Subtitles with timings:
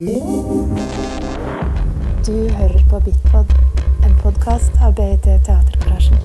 [0.00, 0.06] Du
[2.30, 3.46] hører på Bitpod,
[4.04, 6.16] en podkast av BIT Teatergarasjen.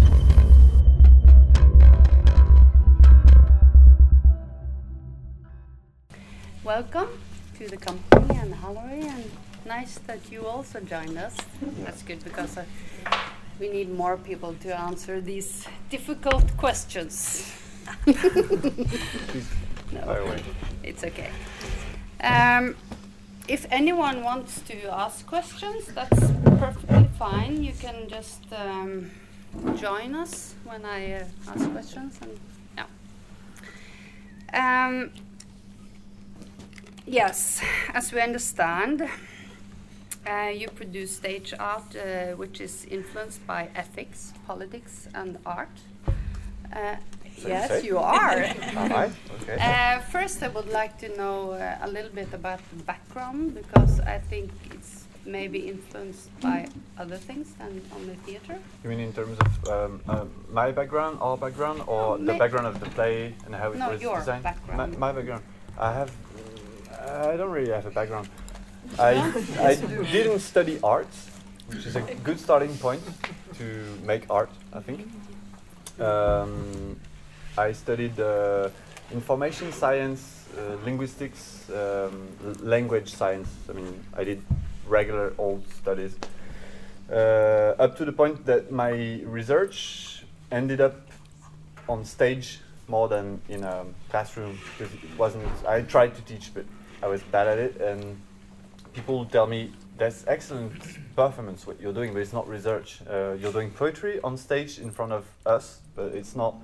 [6.64, 7.08] Welcome
[7.58, 9.24] to the company and Halory, and
[9.66, 11.36] nice that you also joined us.
[11.84, 12.66] That's good because uh,
[13.60, 17.52] we need more people to answer these difficult questions.
[18.06, 18.14] no,
[20.84, 21.32] it's okay.
[22.22, 22.76] Um,
[23.48, 27.64] if anyone wants to ask questions, that's perfectly fine.
[27.64, 29.12] You can just um,
[29.76, 32.40] join us when I uh, ask questions, and
[32.78, 32.88] yeah.
[34.88, 35.12] Um,
[37.06, 37.62] Yes,
[37.94, 39.10] as we understand,
[40.26, 45.68] uh, you produce stage art uh, which is influenced by ethics, politics, and art.
[47.40, 47.86] So yes, say?
[47.86, 48.46] you are.
[49.44, 49.58] Okay.
[49.60, 54.00] Uh, first, I would like to know uh, a little bit about the background because
[54.00, 58.56] I think it's maybe influenced by other things than only theater.
[58.84, 62.80] you mean in terms of um, uh, my background, our background, or the background of
[62.80, 64.44] the play and how it No, was your designed?
[64.44, 64.98] background.
[64.98, 65.44] My, my background.
[65.78, 66.12] I have.
[67.02, 68.30] I don't really have a background.
[69.00, 69.12] I
[69.60, 69.76] I
[70.12, 71.08] didn't study art,
[71.68, 73.02] which is a good starting point
[73.58, 73.66] to
[74.06, 74.50] make art.
[74.72, 75.00] I think.
[76.00, 76.96] Um,
[77.58, 78.70] I studied uh,
[79.12, 82.28] information science, uh, linguistics, um,
[82.62, 83.50] language science.
[83.70, 84.42] I mean, I did
[84.88, 86.16] regular old studies.
[87.12, 90.96] Uh, up to the point that my research ended up
[91.88, 95.46] on stage more than in a classroom because it wasn't.
[95.68, 96.66] I tried to teach, but
[97.04, 98.20] I was bad at it, and
[98.94, 100.74] people tell me that's excellent
[101.16, 103.00] performance what you're doing, but it's not research.
[103.08, 106.56] Uh, you're doing poetry on stage in front of us, but it's not.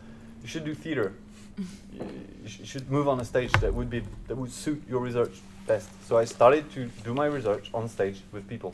[0.42, 1.14] You should do theater.
[1.58, 1.66] you,
[2.44, 5.02] you sh- you should move on a stage that would be that would suit your
[5.02, 5.90] research best.
[6.08, 8.74] So I started to do my research on stage with people.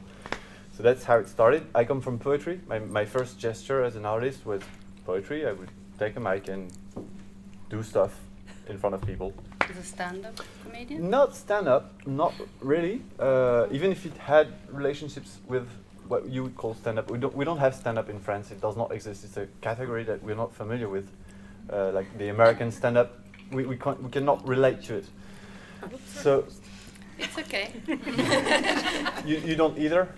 [0.77, 1.66] So that's how it started.
[1.73, 2.59] I come from poetry.
[2.67, 4.61] My, my first gesture as an artist was
[5.05, 5.47] poetry.
[5.47, 6.72] I would take a mic and
[7.69, 8.13] do stuff
[8.67, 9.34] in front of people.
[9.61, 11.09] As a stand-up comedian.
[11.09, 13.01] Not stand up, not really.
[13.17, 15.67] Uh, even if it had relationships with
[16.07, 18.51] what you would call stand up, we don't we don't have stand up in France.
[18.51, 19.23] It does not exist.
[19.23, 21.09] It's a category that we're not familiar with,
[21.72, 23.20] uh, like the American stand up.
[23.52, 25.06] We we can't we cannot relate to it.
[26.16, 26.46] So
[27.18, 27.72] It's okay.
[29.26, 30.09] you, you don't either.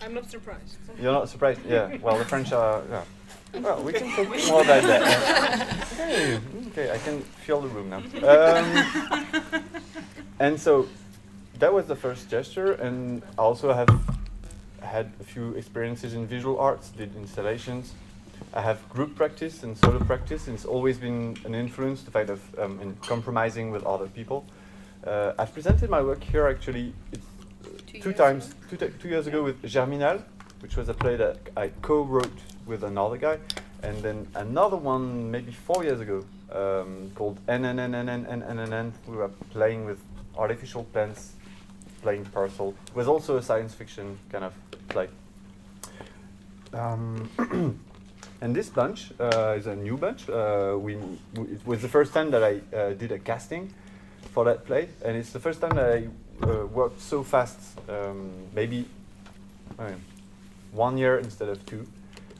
[0.00, 0.76] I'm not surprised.
[1.00, 1.60] You're not surprised.
[1.68, 1.96] Yeah.
[2.02, 2.82] Well, the French are.
[2.90, 3.04] Yeah.
[3.60, 5.02] Well, we can talk more about that.
[5.02, 6.06] yeah.
[6.06, 8.00] Hey, okay, I can feel the room now.
[8.26, 9.62] Um,
[10.40, 10.88] and so
[11.58, 13.90] that was the first gesture, and I also have
[14.80, 17.92] had a few experiences in visual arts, did installations.
[18.54, 22.30] I have group practice and solo practice, and it's always been an influence, the fact
[22.30, 24.44] of um, in compromising with other people.
[25.06, 27.26] Uh, I've presented my work here actually it's,
[27.64, 30.22] uh, Two two times, two, two years ago with Germinal,
[30.60, 33.38] which was a play that I co-wrote with another guy,
[33.82, 38.92] and then another one maybe four years ago um, called NNNNNNNN.
[39.08, 40.00] We were playing with
[40.36, 41.32] artificial plants,
[42.02, 42.74] playing parcel.
[42.88, 44.54] It was also a science fiction kind of
[44.88, 45.08] play.
[46.72, 47.28] Um,
[48.42, 50.28] and this bunch uh, is a new bunch.
[50.28, 50.94] Uh, we,
[51.34, 53.72] w- it was the first time that I uh, did a casting
[54.32, 56.08] for that play, and it's the first time that I
[56.44, 57.58] uh, worked so fast.
[57.88, 58.84] Um, maybe
[60.72, 61.86] one year instead of two,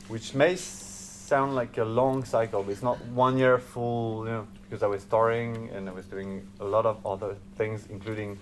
[0.08, 4.26] which may sound like a long cycle, but it's not one year full.
[4.26, 7.86] You know, because I was touring and I was doing a lot of other things,
[7.90, 8.38] including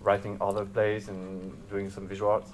[0.00, 2.50] writing other plays and doing some visual arts.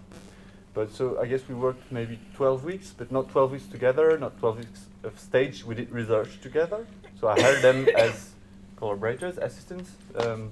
[0.76, 4.38] But so I guess we worked maybe 12 weeks, but not 12 weeks together, not
[4.38, 5.64] 12 weeks of stage.
[5.64, 6.87] We did research together.
[7.19, 8.32] So I hired them as
[8.76, 9.91] collaborators, assistants.
[10.16, 10.50] Um,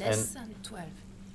[0.00, 0.88] Less And- than 12.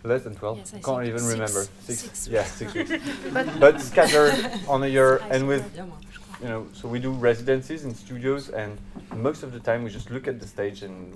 [0.04, 0.58] less than 12.
[0.58, 1.62] Yes, I Can't even six- remember.
[1.86, 2.00] Six.
[2.02, 2.92] six Yeah, six weeks.
[3.34, 4.34] But but scattered
[4.68, 5.86] on a year and with swear.
[5.86, 6.40] Bien, moi, je crois.
[6.42, 8.78] you know, so we do residencies in studios, and
[9.16, 11.14] most of the time we just look at the stage and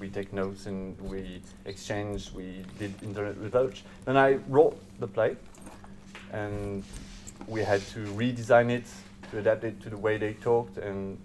[0.00, 2.30] we take notes and we exchange.
[2.34, 3.82] We did internet research.
[4.04, 5.36] Then I wrote the play,
[6.32, 6.84] and
[7.46, 8.84] we had to redesign it
[9.30, 10.78] to adapt it to the way they talked.
[10.78, 11.18] And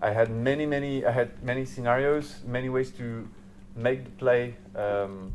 [0.00, 3.28] I had many, many, I had many scenarios, many ways to
[3.74, 4.54] make the play.
[4.74, 5.32] Um,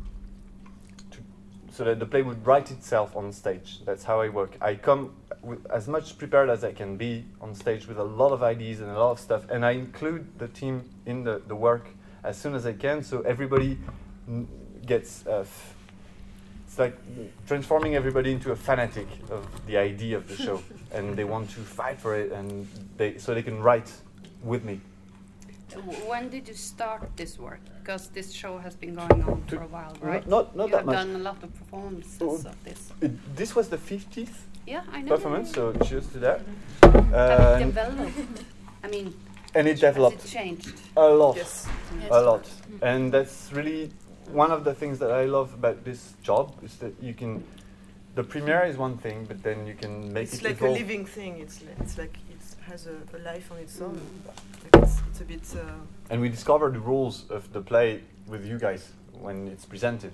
[1.10, 1.18] to,
[1.70, 3.80] so that the play would write itself on stage.
[3.84, 4.56] That's how I work.
[4.60, 8.32] I come with as much prepared as I can be on stage with a lot
[8.32, 11.54] of ideas and a lot of stuff, and I include the team in the, the
[11.54, 11.88] work
[12.22, 13.78] as soon as I can, so everybody
[14.86, 15.26] gets.
[15.26, 15.44] Uh,
[16.74, 16.96] it's like
[17.46, 20.60] transforming everybody into a fanatic of the idea of the show,
[20.92, 22.66] and they want to fight for it, and
[22.96, 23.90] they so they can write
[24.42, 24.80] with me.
[26.08, 27.60] when did you start this work?
[27.80, 30.26] Because this show has been going on for a while, right?
[30.26, 30.96] Not not you that have much.
[30.96, 32.50] done a lot of performances Oh.
[32.52, 32.80] of this.
[33.00, 34.34] It- this was the 50th
[34.66, 35.14] Yeah, I know.
[35.14, 36.40] performance, so cheers to that.
[36.82, 38.42] Have it Um, developed?
[38.84, 39.14] I mean,
[39.54, 40.74] and it developed it changed?
[40.96, 41.36] a lot.
[41.36, 41.66] Yes.
[42.10, 42.44] a lot
[42.82, 43.90] and that's really
[44.32, 47.42] one of the things that i love about this job is that you can
[48.14, 51.04] the premiere is one thing but then you can make It's it like a living
[51.04, 51.40] thing.
[51.40, 53.96] It's li- it's like it has a, a life on its own.
[53.96, 54.72] Mm.
[54.72, 55.42] Like it's, it's a bit.
[55.56, 60.12] Uh, and we discover the rules of the play with you guys when it's presented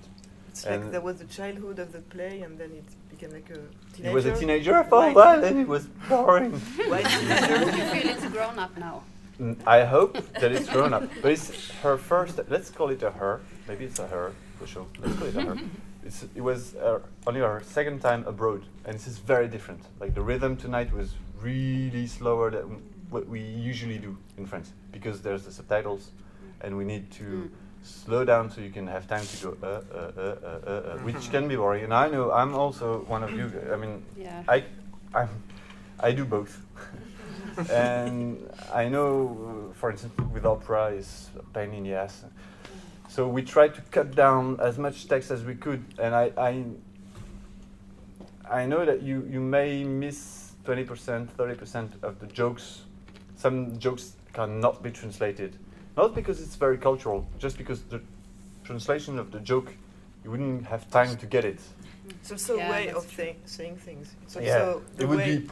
[0.51, 3.59] it's like there was the childhood of the play, and then it became like a
[3.93, 4.09] teenager.
[4.09, 6.51] he was a teenager for a while and it was boring
[6.91, 7.05] White
[7.71, 9.03] Do you feel it's grown up now?
[9.65, 13.41] I hope that it's grown up but it's her first let's call it a her
[13.67, 15.57] maybe it's a her for sure let's call it a her
[16.05, 20.13] it's, it was uh, only her second time abroad and this is very different like
[20.13, 25.43] the rhythm tonight was really slower than what we usually do in france because there's
[25.43, 26.11] the subtitles
[26.61, 27.49] and we need to Mm.
[27.83, 30.97] slow down so you can have time to go uh, uh, uh, uh, uh, uh,
[31.07, 34.43] which can be boring and i know i'm also one of you i mean Yeah.
[34.47, 34.63] I,
[35.19, 35.29] I'm,
[35.99, 36.53] I do both.
[37.69, 42.23] and I know, uh, for instance, with opera is a pain in the ass.
[43.09, 46.63] So we tried to cut down as much text as we could, and I, I,
[48.49, 52.83] I know that you, you may miss 20%, 30% of the jokes.
[53.35, 55.57] Some jokes cannot be translated.
[55.97, 58.01] Not because it's very cultural, just because the
[58.63, 59.73] translation of the joke,
[60.23, 61.59] you wouldn't have time to get it.
[62.21, 64.15] It's also Yeah, a way of thi- saying things.
[64.23, 65.37] It's Yeah, also the it would way.
[65.39, 65.49] be.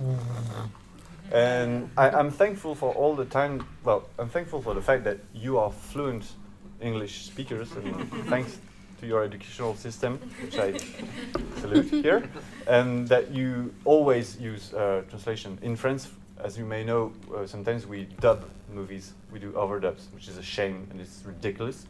[1.31, 3.65] And I, I'm thankful for all the time.
[3.83, 6.25] Well, I'm thankful for the fact that you are fluent
[6.81, 8.57] English speakers, and thanks
[8.99, 10.77] to your educational system, which I
[11.59, 12.29] salute here,
[12.67, 15.59] and that you always use uh, translation.
[15.61, 16.09] In France,
[16.43, 19.13] as you may know, uh, sometimes we dub movies.
[19.31, 21.85] We do overdubs, which is a shame and it's ridiculous.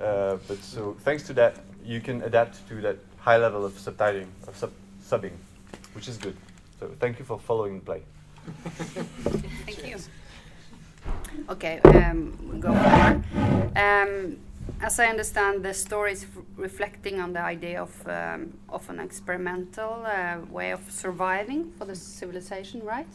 [0.00, 4.28] Uh, but so thanks to that, you can adapt to that high level of subtitling,
[4.48, 4.72] of sub-
[5.04, 5.32] subbing,
[5.94, 6.36] which is good.
[6.80, 8.02] So thank you for following the play.
[9.66, 9.96] Thank you.
[11.48, 13.22] Okay, um, we go forward.
[13.76, 14.36] Um,
[14.80, 20.04] as I understand, the story is reflecting on the idea of um, of an experimental
[20.06, 23.08] uh, way of surviving for the civilization, right?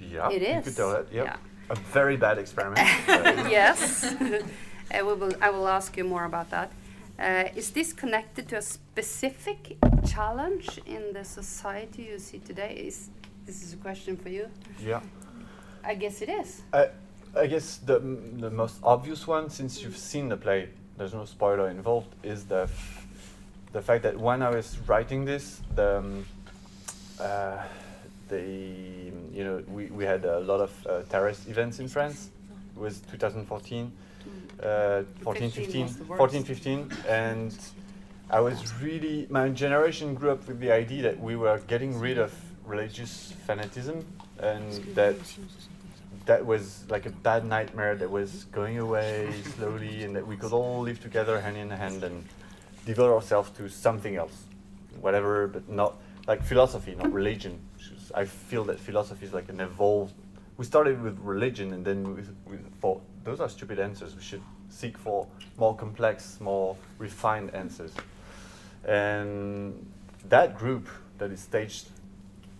[0.00, 1.12] Yeah, It You could tell that.
[1.12, 1.24] Yep.
[1.24, 1.36] Yeah.
[1.70, 2.80] A very bad experiment.
[3.08, 4.14] Uh, yes.
[4.90, 6.72] Uh, we will, I will ask you more about that.
[7.18, 12.84] Uh, is this connected to a specific challenge in the society you see today?
[12.86, 13.10] Is
[13.48, 14.46] this is a question for you?
[14.78, 15.00] yeah.
[15.82, 16.60] I guess it is.
[16.70, 16.90] I,
[17.34, 20.68] I guess the the most obvious one, since you've seen the play,
[20.98, 22.68] there's no spoiler involved, is the
[23.72, 26.26] the fact that when I was writing this, the um,
[27.18, 27.56] uh,
[28.28, 28.42] the
[29.32, 32.30] you know we, we had a lot of uh, terrorist events in France.
[32.76, 33.92] It was 2014,
[34.62, 36.18] uh, 14, 15 15, was the worst.
[36.18, 37.56] 14, 15, and
[38.28, 42.18] I was really my generation grew up with the idea that we were getting rid
[42.18, 42.32] of
[42.68, 44.04] religious fanatism
[44.38, 45.16] and that
[46.26, 50.52] that was like a bad nightmare that was going away slowly and that we could
[50.52, 52.24] all live together hand in hand and
[52.84, 54.44] devote ourselves to something else
[55.00, 57.58] whatever but not like philosophy not religion.
[58.14, 60.14] I feel that philosophy is like an evolved
[60.58, 64.14] we started with religion and then we, we thought those are stupid answers.
[64.16, 65.26] We should seek for
[65.56, 67.92] more complex more refined answers.
[68.84, 69.86] And
[70.28, 70.88] that group
[71.18, 71.88] that is staged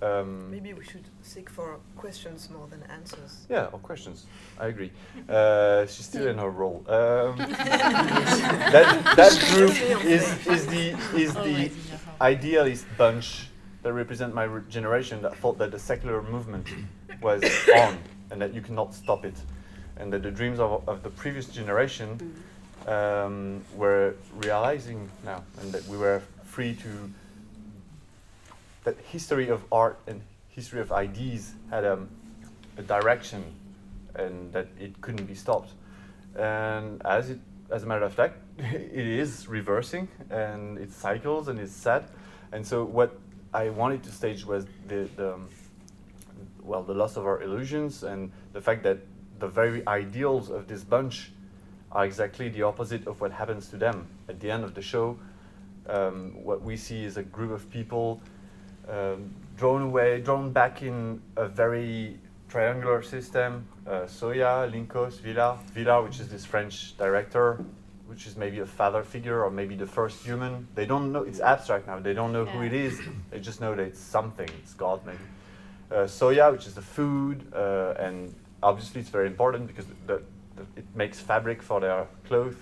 [0.00, 3.46] um, Maybe we should seek for questions more than answers.
[3.48, 4.26] yeah, or questions.
[4.58, 4.92] I agree.
[5.28, 6.84] Uh, she's still in her role.
[6.88, 9.70] Um, that that group
[10.04, 11.70] is is the is the
[12.20, 13.48] idealist bunch
[13.82, 16.66] that represent my re- generation that thought that the secular movement
[17.20, 17.42] was
[17.76, 17.98] on
[18.30, 19.36] and that you cannot stop it,
[19.96, 22.18] and that the dreams of, of the previous generation
[22.86, 27.10] um, were realizing now, and that we were free to
[28.84, 32.08] that history of art and history of ideas had um,
[32.76, 33.44] a direction
[34.14, 35.72] and that it couldn't be stopped.
[36.36, 41.58] And as it, as a matter of fact, it is reversing and it cycles and
[41.58, 42.04] it's sad.
[42.52, 43.18] And so what
[43.52, 45.48] I wanted to stage was the, the um,
[46.62, 48.98] well, the loss of our illusions and the fact that
[49.38, 51.32] the very ideals of this bunch
[51.90, 54.06] are exactly the opposite of what happens to them.
[54.28, 55.18] At the end of the show,
[55.88, 58.20] um, what we see is a group of people
[58.88, 62.18] um, drawn away, drawn back in a very
[62.48, 63.66] triangular system.
[63.86, 67.64] Uh, Soya, Lincos, Vilar, Vilar, which is this French director,
[68.06, 70.66] which is maybe a father figure or maybe the first human.
[70.74, 71.22] They don't know.
[71.22, 71.98] It's abstract now.
[71.98, 73.00] They don't know who it is.
[73.30, 74.48] They just know that it's something.
[74.62, 75.18] It's God, maybe.
[75.90, 80.22] Uh, soya, which is the food, uh, and obviously it's very important because the
[80.58, 82.56] that it makes fabric for their clothes.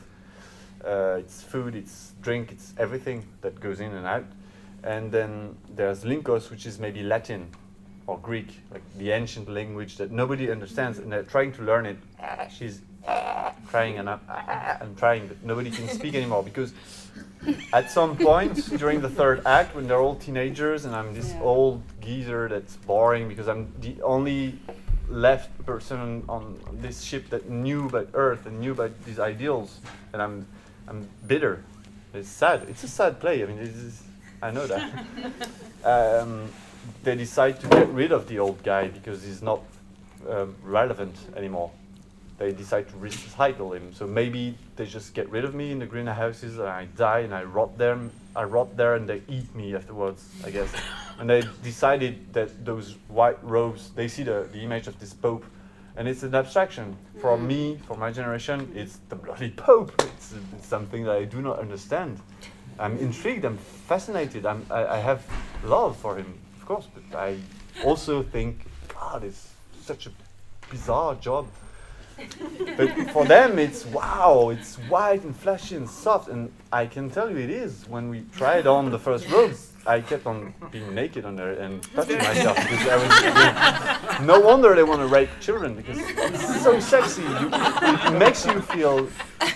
[0.84, 4.26] Uh, it's food, it's drink, it's everything that goes in and out.
[4.86, 7.48] And then there's Lincos, which is maybe Latin
[8.06, 11.96] or Greek, like the ancient language that nobody understands, and they're trying to learn it.
[12.22, 16.72] Ah, she's ah, trying and, ah, I'm trying, but nobody can speak anymore because
[17.72, 21.42] at some point during the third act, when they're all teenagers and I'm this Yeah.
[21.42, 24.58] old geezer that's boring because I'm the only
[25.08, 29.80] left person on this ship that knew about Earth and knew about these ideals,
[30.12, 30.46] and I'm
[30.88, 31.64] I'm bitter.
[32.14, 32.66] It's sad.
[32.68, 33.42] It's a sad play.
[33.42, 34.02] I mean, this is,
[34.42, 35.04] I know that.
[35.84, 36.48] um,
[37.02, 39.60] they decide to get rid of the old guy because he's not
[40.28, 41.70] um, relevant anymore.
[42.38, 43.94] They decide to recycle him.
[43.94, 47.34] So maybe they just get rid of me in the greenhouses and I die and
[47.34, 47.98] I rot there.
[48.34, 50.70] I rot there and they eat me afterwards, I guess.
[51.18, 55.46] and they decided that those white robes, they see the, the image of this Pope
[55.96, 56.94] and it's an abstraction.
[57.20, 57.46] For Mm.
[57.46, 59.92] me, for my generation, it's the bloody Pope.
[60.02, 62.20] It's, it's something that I do not understand.
[62.78, 65.24] I'm intrigued, I'm fascinated, I'm, I, I have
[65.64, 67.38] love for him, of course, but I
[67.84, 69.50] also think, God, it's
[69.82, 70.10] such a
[70.70, 71.46] bizarre job.
[72.76, 77.30] but for them, it's wow, it's white and flashy and soft, and I can tell
[77.30, 77.86] you it is.
[77.88, 81.82] When we tried on the first robes, I kept on being naked on there and
[81.94, 84.26] touching myself because I was.
[84.26, 87.22] no wonder they want to rape children because it's so sexy.
[87.22, 89.08] You, it makes you feel,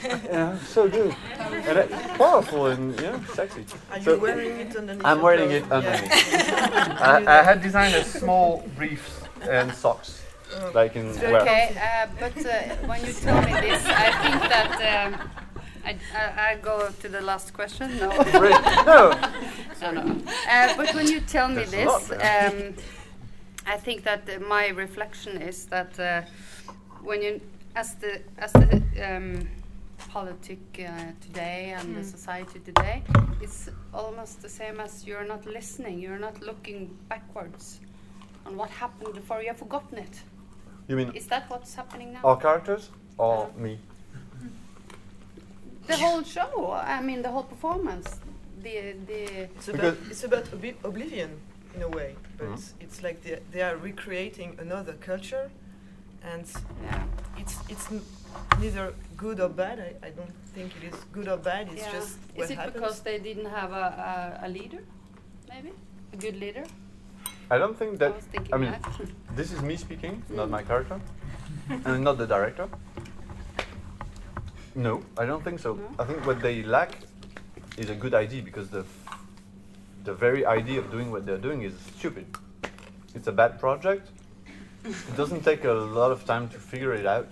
[0.32, 3.64] yeah, so good and uh, powerful and yeah, sexy.
[3.90, 5.04] Are So- you wearing it underneath?
[5.04, 5.84] I'm wearing it clothes?
[5.86, 6.32] underneath.
[6.32, 6.96] Yeah.
[7.26, 10.16] I, I had designed a small briefs and socks
[10.52, 10.72] Oh.
[10.72, 11.42] that I can It's wear.
[11.42, 12.52] Okay, uh, but uh,
[12.88, 14.72] when you tell me this, I think that
[15.12, 15.30] um,
[15.84, 17.96] I, I, I go to the last question.
[17.98, 18.60] No, Great.
[18.84, 19.12] No,
[19.80, 20.22] no, no.
[20.50, 22.74] Uh, but when you tell me There's this, um,
[23.64, 26.22] I think that uh, my reflection is that uh,
[27.04, 27.40] when you,
[27.76, 29.46] as the as the um,
[30.12, 33.02] politic uh, today and the society today,
[33.40, 35.98] it's almost the same as you're not listening.
[36.00, 37.80] You're not looking backwards
[38.46, 39.40] on what happened before.
[39.42, 40.14] You have forgotten it.
[40.88, 42.20] you mean Is that what's happening now?
[42.24, 43.78] our characters or Uh, me?
[45.86, 46.72] The whole show.
[46.96, 48.08] I mean, the whole performance.
[48.62, 48.76] The
[49.10, 49.20] the.
[49.56, 51.30] It's about, it's about obli- oblivion
[51.74, 52.54] in a way, but Mhm.
[52.54, 55.46] it's, it's like they, they are recreating another culture,
[56.32, 56.44] and
[56.82, 57.40] Yeah.
[57.40, 58.02] it's it's n-
[58.60, 59.78] neither good or bad.
[59.80, 61.68] I, I don't think it is good or bad.
[61.72, 61.92] It's yeah.
[61.92, 62.74] just what Is it happens.
[62.74, 63.86] because they didn't have a,
[64.42, 64.78] a, a leader?
[65.48, 65.72] Maybe
[66.12, 66.64] a good leader.
[67.50, 68.14] I don't think I that.
[68.16, 69.00] was thinking I mean, that.
[69.36, 70.50] this is me speaking, not Mm.
[70.50, 71.00] my character,
[71.84, 72.68] and not the director.
[74.74, 75.74] No, I don't think so.
[75.74, 75.88] No?
[75.98, 76.92] I think what they lack
[77.76, 78.84] is a good idea because the
[80.04, 82.26] the very idea of doing what they're doing is stupid.
[83.14, 84.08] It's a bad project.
[84.84, 87.28] It doesn't take a lot of time to figure it out.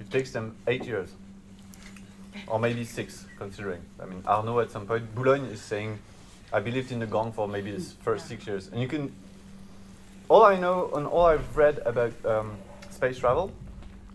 [0.00, 1.10] It takes them eight years,
[2.46, 3.82] or maybe six, considering.
[4.02, 5.98] I mean, Arnaud at some point, Boulogne is saying,
[6.52, 9.12] "I believed in the gong for maybe the first six years," and you can
[10.28, 12.56] all I know and all I've read about um,
[12.90, 13.52] space travel,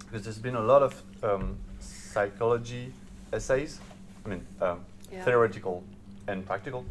[0.06, 2.94] because there's been a lot of um, psychology
[3.34, 3.80] essays,
[4.26, 4.80] I mean, um,
[5.12, 5.24] Yeah.
[5.26, 5.84] theoretical
[6.28, 6.86] and practical,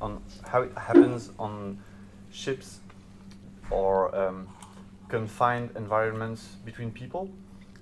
[0.00, 1.78] on how it happens on
[2.30, 2.80] ships
[3.70, 4.46] or um,
[5.08, 7.30] confined environments between people,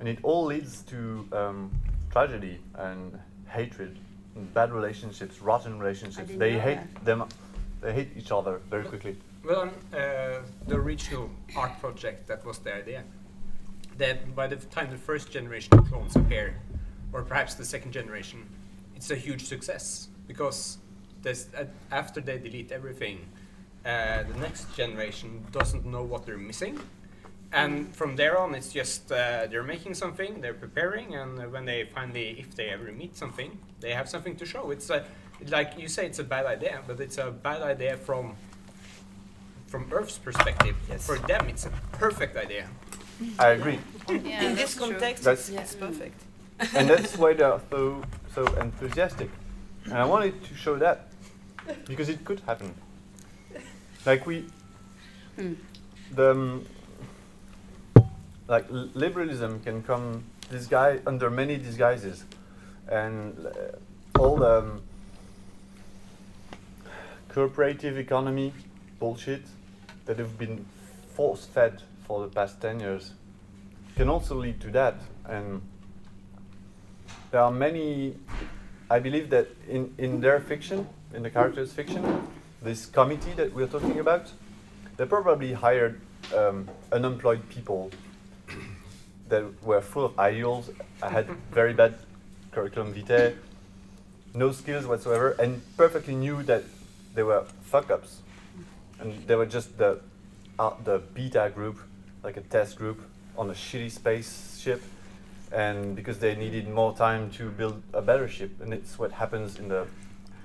[0.05, 1.71] and it all leads to um,
[2.13, 3.19] tragedy and
[3.49, 3.99] hatred,
[4.37, 6.31] and bad relationships, rotten relationships.
[6.37, 7.05] They hate that.
[7.07, 7.29] them.
[7.81, 9.17] They hate each other very quickly.
[9.43, 13.03] Well, um, uh, the original art project that was the idea.
[13.97, 16.61] That by the time the first generation of clones appear,
[17.15, 18.45] or perhaps the second generation,
[18.95, 20.79] it's a huge success because
[21.23, 23.21] there's, uh, after they delete everything,
[23.87, 26.79] uh, the next generation doesn't know what they're missing.
[27.53, 31.65] And from there on, it's just uh, they're making something, they're preparing, and uh, when
[31.65, 34.71] they finally, if they ever meet something, they have something to show.
[34.73, 35.05] It's a,
[35.49, 38.35] like you say, it's a bad idea, but it's a bad idea from
[39.69, 40.77] from Earth's perspective.
[40.89, 41.07] Yes.
[41.07, 42.67] For them, it's a perfect idea.
[43.39, 43.79] I agree.
[44.09, 46.21] Yeah, in this context, That's- it's, it's perfect.
[46.75, 48.03] and that's why they're so
[48.35, 49.31] so enthusiastic.
[49.85, 51.09] And I wanted to show that
[51.87, 52.75] because it could happen.
[54.07, 54.45] Like we,
[55.37, 55.55] Hmm.
[56.15, 56.65] the um,
[58.49, 62.25] like liberalism can come disguise under many disguises,
[62.89, 64.83] and uh, all the um,
[67.29, 68.53] cooperative economy
[68.99, 69.43] bullshit
[70.07, 70.65] that have been
[71.15, 73.13] force fed for the past ten years
[73.97, 74.97] can also lead to that.
[75.29, 75.63] And
[77.35, 78.15] there are many
[78.89, 82.23] i believe that in, in their fiction in the characters fiction
[82.63, 84.31] this committee that we're talking about
[84.97, 86.01] they probably hired
[86.37, 87.91] um, unemployed people
[89.29, 90.71] that were full of ideals.
[91.03, 91.95] I had very bad
[92.53, 93.35] curriculum vitae,
[94.35, 96.65] no skills whatsoever, and perfectly knew that
[97.15, 98.21] they were fuck ups,
[99.01, 100.01] and they were just the
[100.59, 101.79] uh, the beta group,
[102.23, 103.01] like a test group
[103.37, 104.83] on a shitty spaceship,
[105.51, 109.59] and because they needed more time to build a better ship, and it's what happens
[109.59, 109.87] in the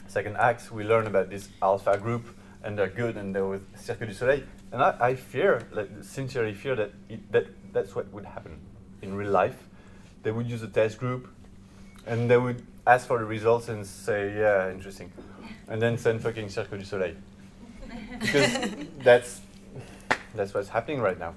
[0.07, 0.71] second act.
[0.71, 2.25] We learn about this alpha group,
[2.63, 6.53] and they're good, and they're with Cirque du Soleil, and I, I fear, like, sincerely
[6.53, 8.59] fear that it, that that's what would happen
[9.01, 9.63] in real life.
[10.23, 11.27] They would use a test group,
[12.05, 15.11] and they would ask for the results and say, yeah, interesting,
[15.67, 17.15] and then send fucking Cirque du Soleil,
[18.19, 18.69] because
[19.03, 19.41] that's
[20.35, 21.33] that's what's happening right now.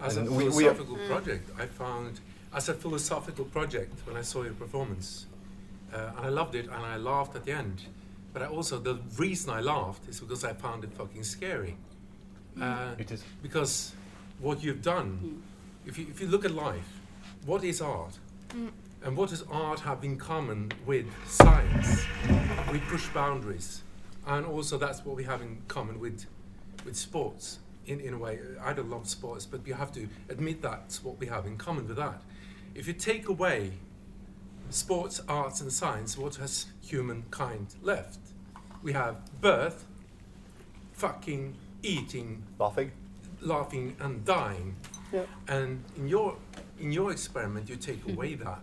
[0.00, 2.20] As a And we- we are- philosophical project, I found,
[2.54, 5.26] as a philosophical project, when I saw your performance,
[5.92, 7.82] uh, and I loved it, and I laughed at the end.
[8.32, 11.76] But I also, the reason I laughed is because I found it fucking scary.
[12.60, 13.22] Uh, It is.
[13.42, 13.92] because
[14.40, 15.42] what you've done,
[15.86, 17.00] if you, if you look at life,
[17.46, 18.18] what is art?
[18.50, 18.70] Mm.
[19.04, 22.04] And what does art have in common with science?
[22.70, 23.82] We push boundaries.
[24.26, 26.26] And also, that's what we have in common with,
[26.84, 28.38] with sports, in, in a way.
[28.62, 31.88] I don't love sports, but you have to admit that's what we have in common
[31.88, 32.22] with that.
[32.76, 33.72] If you take away
[34.70, 38.20] sports, arts, and science, what has humankind left?
[38.84, 39.84] We have birth,
[40.92, 42.92] fucking eating, Laughing.
[43.40, 44.76] laughing and dying.
[45.12, 45.22] Yeah.
[45.48, 46.36] And in your
[46.80, 48.44] in your experiment, you take away mm-hmm.
[48.44, 48.62] that,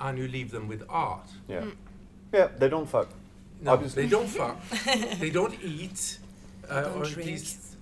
[0.00, 1.28] and you leave them with art.
[1.48, 1.60] Yeah.
[1.60, 1.76] Mm.
[2.32, 3.08] Yeah, they don't fuck.
[3.60, 4.04] No, Obviously.
[4.04, 4.58] they don't fuck.
[5.18, 6.18] they don't eat,
[6.68, 7.76] uh, Don't or at least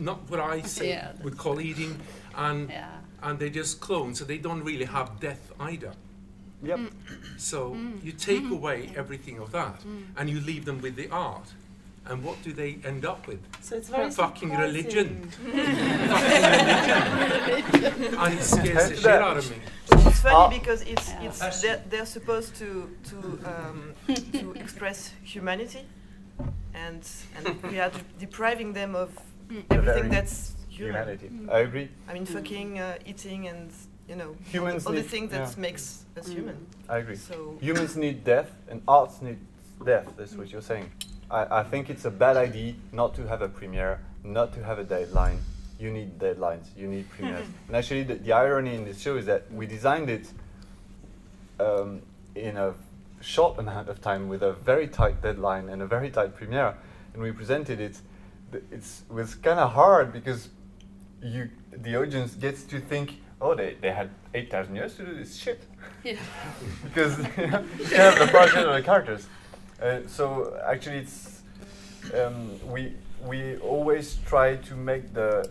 [0.00, 1.98] not what I say Yeah, would call eating,
[2.36, 2.90] and Yeah.
[3.22, 5.92] and they just clone, so they don't really have death either.
[6.62, 6.78] Yep.
[6.78, 6.90] Mm.
[7.36, 8.04] So mm.
[8.04, 8.52] you take mm-hmm.
[8.52, 9.80] away everything of that,
[10.16, 11.48] and you leave them with the art.
[12.08, 13.40] And what do they end up with?
[13.60, 14.74] So it's very Fucking surprising.
[14.84, 15.30] religion.
[18.18, 19.56] and it scares the shit out of me.
[19.92, 20.48] It's funny Ah.
[20.48, 21.24] because it's Yeah.
[21.28, 23.16] it's they're, they're supposed to to
[23.52, 23.94] um,
[24.32, 25.84] to express humanity,
[26.74, 27.02] and
[27.36, 29.10] and we are de- depriving them of
[29.70, 30.94] everything that's human.
[30.94, 31.30] Humanity.
[31.50, 31.88] I agree.
[32.08, 33.70] I mean, fucking, uh, eating, and
[34.08, 35.60] you know, Humans all the need- things that yeah.
[35.60, 36.56] makes us human.
[36.88, 37.16] I agree.
[37.16, 39.38] So Humans need death, and arts need
[39.84, 40.08] death.
[40.16, 40.90] That's what you're saying.
[41.30, 44.78] I, I think it's a bad idea not to have a premiere, not to have
[44.78, 45.40] a deadline.
[45.78, 46.66] You need deadlines.
[46.76, 47.46] You need premieres.
[47.66, 50.30] and actually, the, the irony in this show is that we designed it
[51.60, 52.02] um,
[52.34, 52.74] in a
[53.20, 56.76] short amount of time with a very tight deadline and a very tight premiere,
[57.14, 58.00] and we presented it.
[58.70, 60.48] It's it was kind of hard because
[61.22, 65.14] you the audience gets to think, oh, they, they had eight thousand years to do
[65.14, 65.60] this shit
[66.04, 66.16] Yeah.
[66.84, 69.26] because you know, you have the project or the characters.
[69.80, 71.42] Uh, so actually, it's
[72.14, 75.50] um, we we always try to make the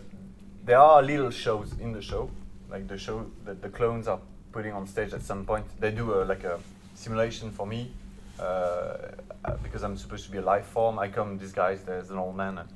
[0.64, 2.28] there are little shows in the show,
[2.68, 4.18] like the show that the clones are
[4.50, 5.64] putting on stage at some point.
[5.78, 6.58] They do a, like a
[6.94, 7.92] simulation for me
[8.40, 10.98] uh, uh, because I'm supposed to be a life form.
[10.98, 12.58] I come disguised as an old man.
[12.58, 12.68] And,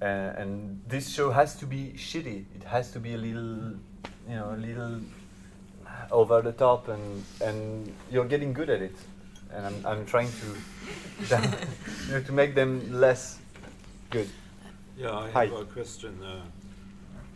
[0.00, 2.46] and, and this show has to be shitty.
[2.56, 3.74] It has to be a little,
[4.28, 5.00] you know, a little
[6.10, 8.96] over the top, and and you're getting good at it.
[9.54, 11.36] And I'm I'm trying to,
[12.06, 13.38] you know, to make them less
[14.10, 14.28] good.
[14.96, 15.46] Yeah, I Hi.
[15.46, 16.22] have a question.
[16.22, 16.42] Uh,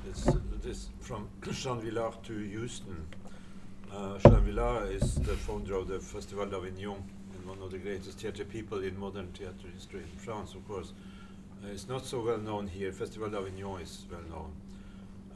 [0.08, 0.28] it's
[0.62, 3.06] this from Jean Vilar to Houston.
[3.92, 7.02] Uh, Jean Vilar is the founder of the Festival d'Avignon
[7.34, 10.92] and one of the greatest theatre people in modern theatre history in France, of course.
[11.62, 12.92] Uh, it's not so well known here.
[12.92, 14.52] Festival d'Avignon is well known.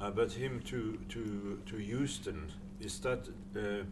[0.00, 3.84] Uh, but him to, to, to Houston, is that uh,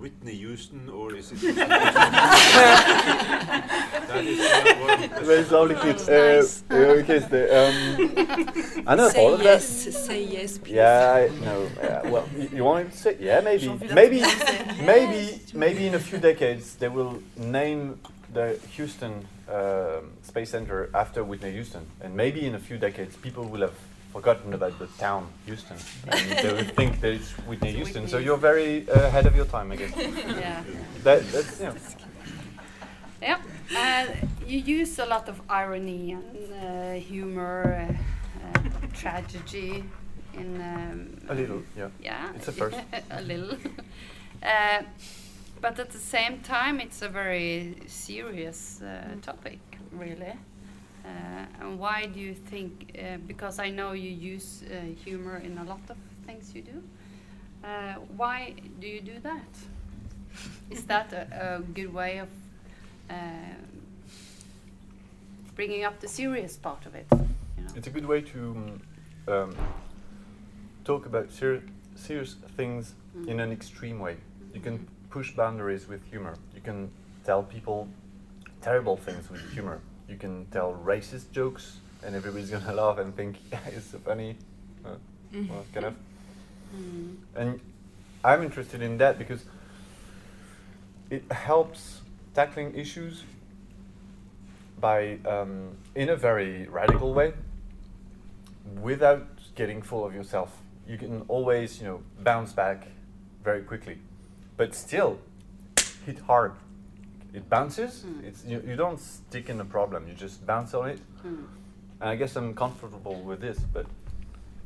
[0.00, 1.40] Whitney Houston or is it?
[1.56, 2.74] that
[4.24, 4.38] is
[4.80, 6.08] one Very slowly, please.
[6.08, 7.18] Uh, uh, okay,
[7.50, 9.92] um, I know Say all of yes, that.
[9.92, 10.74] say yes, please.
[10.74, 11.68] Yeah, I know.
[11.82, 13.16] Yeah, well, you, you want to say?
[13.20, 14.22] Yeah, maybe, maybe,
[14.82, 18.00] maybe, maybe in a few decades they will name
[18.32, 23.44] the Houston um, Space Center after Whitney Houston, and maybe in a few decades people
[23.44, 23.74] will have
[24.14, 28.06] forgotten about the town Houston, and they will think that it's Whitney Houston.
[28.08, 29.92] So you're very uh, ahead of your time, I guess.
[30.44, 30.62] Yeah.
[31.02, 31.74] That, that's you know.
[33.22, 33.38] Yeah,
[33.76, 34.06] uh,
[34.46, 39.84] you use a lot of irony and uh, humor, uh, uh, tragedy
[40.34, 40.60] in.
[40.60, 40.98] Um,
[41.28, 41.88] A little, yeah.
[42.08, 42.78] Yeah, It's a first.
[43.10, 43.56] a little.
[44.42, 44.82] uh,
[45.60, 49.60] but at the same time, it's a very serious uh, topic,
[49.92, 50.34] really.
[51.04, 51.08] Uh,
[51.60, 52.98] and why do you think?
[52.98, 56.82] Uh, because I know you use uh, humor in a lot of things you do.
[57.62, 59.48] Uh, why do you do that?
[60.70, 62.28] Is that a, a good way of
[65.54, 67.06] bringing up the serious part of it?
[67.12, 67.70] You know?
[67.76, 68.80] It's a good way to um,
[69.28, 69.56] um,
[70.84, 71.62] talk about ser-
[71.96, 73.28] serious things Mm.
[73.28, 74.16] in an extreme way.
[74.52, 76.34] You can push boundaries with humor.
[76.54, 76.90] You can
[77.24, 77.88] tell people
[78.60, 79.80] terrible things with humor.
[80.08, 84.36] You can tell racist jokes, and everybody's gonna laugh and think yeah, it's so funny.
[84.84, 84.96] Uh,
[85.32, 85.94] well, kind of.
[86.76, 87.16] Mm.
[87.34, 87.60] And
[88.24, 89.44] I'm interested in that because
[91.10, 92.00] it helps
[92.34, 93.22] tackling issues
[94.80, 97.32] by, um, in a very radical way,
[98.82, 100.60] without getting full of yourself.
[100.86, 102.88] You can always, you know, bounce back
[103.42, 103.98] very quickly,
[104.56, 105.18] but still
[106.06, 106.52] hit hard.
[107.34, 108.04] It bounces.
[108.06, 108.24] Mm.
[108.24, 110.06] It's you, you don't stick in the problem.
[110.08, 111.00] You just bounce on it.
[111.26, 111.46] Mm.
[112.00, 113.86] And I guess I'm comfortable with this, but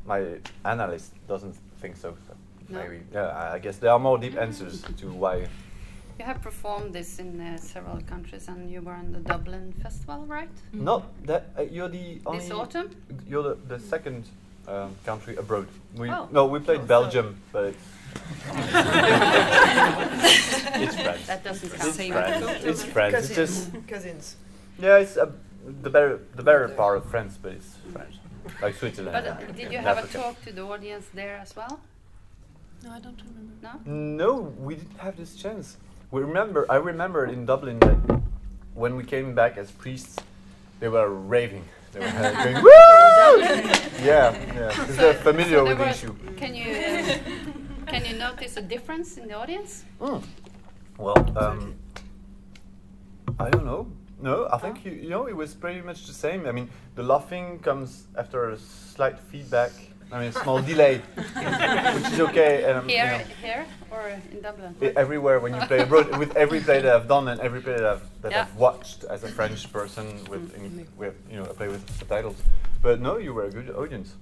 [0.06, 0.24] my
[0.64, 2.14] analyst doesn't think so.
[2.26, 2.34] so
[2.68, 2.82] No.
[2.82, 3.28] Maybe, yeah.
[3.28, 5.48] I- I guess there are more deep answers to why.
[6.18, 10.26] You have performed this in uh, several countries, and you were in the Dublin Festival,
[10.26, 10.50] right?
[10.72, 12.40] Not that uh, you're the only.
[12.40, 12.90] This autumn?
[13.28, 14.24] You're the, the second
[14.68, 15.66] um, country abroad.
[15.96, 16.28] We Oh.
[16.30, 17.78] no, we played Oh, Belgium, but it's
[20.84, 21.26] it's French.
[21.26, 22.12] That doesn't It's count.
[22.12, 22.64] French.
[22.64, 23.14] It's French.
[23.14, 23.86] It's just Cousins.
[23.88, 24.36] Cousins.
[24.78, 24.98] yeah.
[24.98, 25.30] It's uh,
[25.82, 28.14] the better the better part of France, but it's French,
[28.62, 29.12] like Switzerland.
[29.12, 31.80] But uh, did you and have a talk to the audience there as well?
[32.84, 33.54] No, I don't remember.
[33.62, 33.72] No.
[33.92, 35.76] No, we didn't have this chance.
[36.10, 36.64] We remember.
[36.70, 37.98] I remember in Dublin that
[38.74, 40.16] when we came back as priests,
[40.80, 41.64] they were raving.
[41.92, 42.10] They were
[42.44, 42.70] going woo!
[44.04, 44.70] yeah, yeah.
[44.72, 46.14] 'cause they're familiar so with the issue.
[46.36, 47.18] Can you uh,
[47.86, 49.84] can you notice a difference in the audience?
[50.00, 50.22] Mm.
[50.98, 51.74] Well, um,
[53.38, 53.86] I don't know.
[54.20, 56.46] No, I think you, you know it was pretty much the same.
[56.46, 59.70] I mean, the laughing comes after a slight feedback.
[60.10, 62.64] I mean, a small delay, which is okay.
[62.64, 63.24] Um, you Here, know.
[63.42, 64.74] here, or in Dublin?
[64.80, 67.74] I- everywhere when you play abroad with every play that I've done and every play
[67.74, 68.42] that I've, that Yeah.
[68.42, 72.36] I've watched as a French person with, in, with you know a play with subtitles.
[72.80, 74.14] But no, you were a good audience.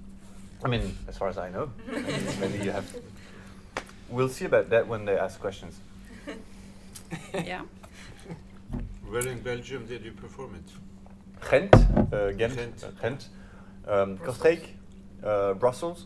[0.65, 2.85] I mean, as far as I know, I mean, maybe you have.
[4.09, 5.79] We'll see about that when they ask questions.
[7.33, 7.61] yeah.
[9.07, 10.69] Where in Belgium did you perform it?
[11.49, 11.75] Ghent,
[12.13, 12.83] uh, Ghent, Ghent.
[12.83, 13.29] uh, Ghent,
[13.87, 14.63] um, Kortrijk,
[15.23, 16.05] uh, Brussels.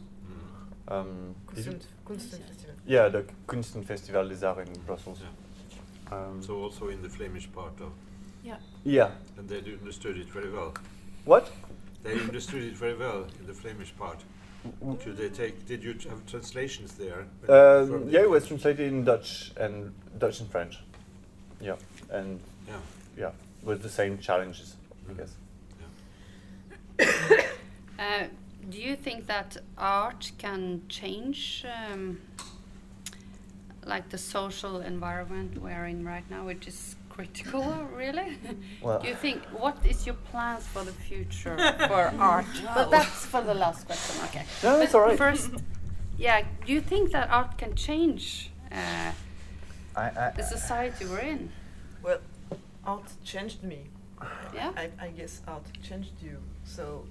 [0.87, 0.93] Mm.
[0.93, 2.75] Um, did Kunst- Kunstenfestival.
[2.85, 5.19] yeah, the Kunstenfestival is there in Brussels.
[5.21, 6.17] Yeah.
[6.17, 7.91] Um, So also in the Flemish part of,
[8.43, 8.57] Yeah.
[8.83, 9.11] yeah.
[9.37, 10.73] and they understood it very well.
[11.25, 11.49] What?
[12.03, 14.23] They understood it very well in the Flemish part.
[15.05, 15.65] Did they take?
[15.67, 17.21] Did you have translations there?
[17.21, 17.27] Um,
[17.87, 18.23] performed yeah, it?
[18.23, 20.79] it was translated in Dutch and Dutch and French.
[21.59, 21.77] Yeah,
[22.11, 22.79] and Yeah.
[23.17, 23.31] yeah,
[23.63, 24.75] with the same challenges,
[25.09, 25.17] I Mhm.
[25.17, 25.35] guess.
[27.99, 28.23] Uh,
[28.69, 32.21] do you think that art can change, um,
[33.85, 37.63] like the social environment we're in right now, which is critical,
[37.95, 38.37] really?
[38.81, 42.45] Well, do you think what is your plans for the future for art?
[42.75, 44.23] But that's for the last question.
[44.25, 44.45] Okay.
[44.63, 45.17] No, But it's all right.
[45.17, 45.51] First,
[46.17, 46.43] yeah.
[46.65, 49.11] Do you think that art can change uh,
[49.95, 51.51] I, I, the society we're in?
[52.03, 52.19] Well,
[52.85, 53.89] art changed me.
[54.53, 54.71] Yeah.
[54.77, 56.37] I, I guess art changed you.
[56.63, 57.05] So.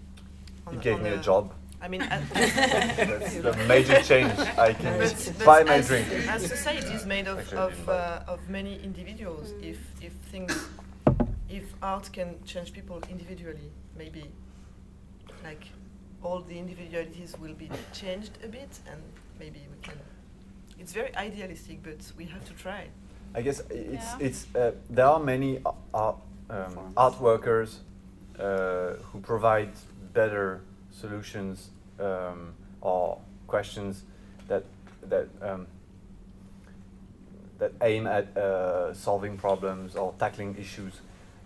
[0.70, 1.52] On you a- gave on me a job.
[1.82, 4.38] I mean, I- That's the major change.
[4.58, 6.06] I can But, but buy my as, drink.
[6.28, 8.28] as society is made of of, didn't buy it.
[8.28, 10.52] uh, of many individuals, if if things,
[11.48, 14.24] if art can change people individually, maybe
[15.44, 15.64] like
[16.22, 19.00] all the individualities will be changed a bit, and
[19.38, 19.98] maybe we can.
[20.78, 22.88] It's very idealistic, but we have to try.
[23.34, 24.26] I guess it's Yeah.
[24.26, 25.60] it's uh, there are many
[25.94, 26.16] art
[26.50, 27.80] um, art workers
[28.38, 29.70] uh, who provide
[30.12, 34.04] better solutions um, or questions
[34.48, 34.64] that
[35.08, 35.66] that um,
[37.58, 41.00] that aim at uh, solving problems or tackling issues.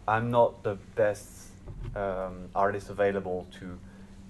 [0.07, 1.49] I'm not the best
[1.97, 3.79] um, artist available to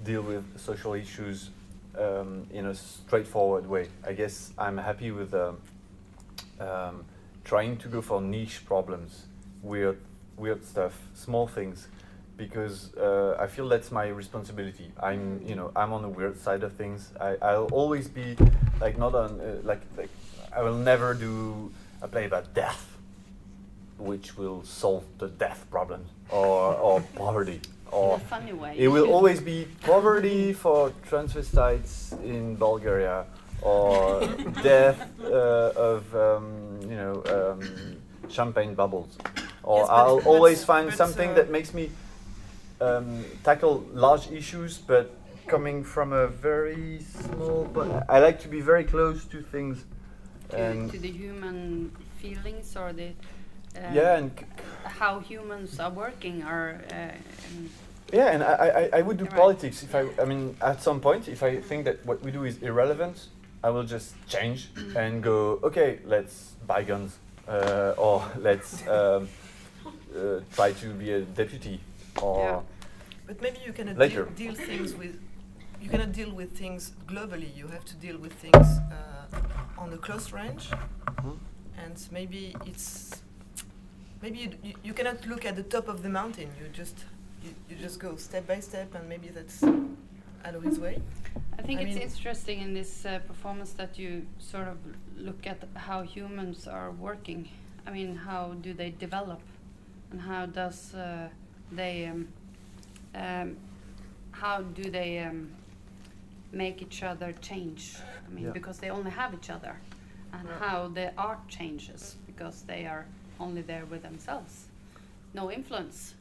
[0.03, 1.51] deal with social issues
[1.99, 3.89] um, in a straightforward way.
[4.07, 7.05] I guess I'm happy with um,
[7.45, 9.27] trying to go for niche problems,
[9.63, 9.99] weird,
[10.37, 11.89] weird stuff, small things,
[12.37, 14.91] because uh, I feel that's my responsibility.
[15.01, 17.11] I'm, you know, I'm on the weird side of things.
[17.21, 18.37] I, I'll always be
[18.81, 20.11] like not on uh, like like
[20.55, 22.97] I will never do a play about death,
[23.99, 28.75] which will solve the death problem or or poverty In or a funny way.
[28.77, 33.25] it will always be poverty for transvestites in Bulgaria
[33.63, 34.27] or
[34.63, 37.61] death uh, of um, you know um,
[38.29, 39.17] champagne bubbles.
[39.63, 41.91] Or Yes, I'll always find something uh, that makes me
[42.85, 45.11] um, tackle large issues, but
[45.47, 47.65] coming from a very small.
[47.73, 49.85] But I like to be very close to things.
[50.51, 53.09] to, and to the human feelings or the
[53.77, 54.47] uh, yeah, and c-
[54.85, 56.81] how humans are working are.
[56.91, 57.71] uh, um,
[58.13, 59.35] Yeah, and I, I, I would do right.
[59.35, 62.45] politics if I, I mean, at some point, if I think that what we do
[62.45, 63.17] is irrelevant,
[63.65, 65.59] I will just change and go.
[65.65, 67.19] Okay, let's buy guns,
[67.49, 69.29] uh, or let's um,
[70.15, 71.81] uh, try to be a deputy,
[72.23, 72.61] or Yeah.
[73.27, 74.25] But maybe you cannot Later.
[74.37, 75.19] deal, deal things with.
[75.81, 77.55] You cannot deal with things globally.
[77.57, 81.39] You have to deal with things uh, on a close range, Mhm.
[81.85, 83.23] and maybe it's.
[84.23, 86.49] Maybe you, you, you cannot look at the top of the mountain.
[86.61, 87.05] You just
[87.43, 89.63] you, you just go step by step, and maybe that's
[90.45, 90.97] Alois' way.
[91.59, 94.79] I think I it's interesting in this uh, performance that you sort of
[95.17, 97.49] look at how humans are working.
[97.87, 99.41] I mean, how do they develop,
[100.11, 101.29] and how does uh,
[101.73, 102.29] they, um,
[103.15, 103.57] um,
[104.31, 105.51] how do they um,
[106.53, 107.97] make each other change?
[108.27, 108.53] I mean, Yeah.
[108.53, 109.77] because they only have each other,
[110.33, 110.59] and Yeah.
[110.59, 113.07] how the art changes because they are
[113.41, 114.69] only there with themselves,
[115.33, 116.15] no influence.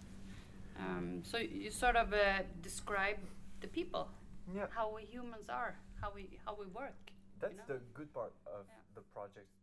[0.80, 3.18] Um, so you sort of uh, describe
[3.62, 4.10] the people
[4.54, 4.68] yeah.
[4.70, 6.96] how we humans are, how we how we work.
[7.40, 7.76] That's know?
[7.76, 8.76] the good part of Yeah.
[8.96, 9.63] the project, the, of